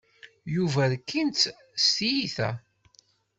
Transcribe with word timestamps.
Yuba 0.55 0.81
rkin-t 0.93 1.41
s 1.83 1.85
tyita. 1.95 2.49